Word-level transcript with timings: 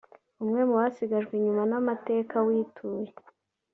umwe 0.43 0.59
mu 0.67 0.75
basigajwe 0.81 1.31
inyuma 1.35 1.63
n’amateka 1.71 2.35
wituye 2.47 3.11